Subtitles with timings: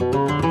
[0.00, 0.49] Música